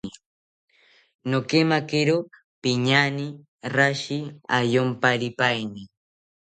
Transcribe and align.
Nokemakiro 1.29 2.15
piñaane 2.61 3.27
rashi 3.75 4.17
ayomparipaeni 4.57 5.81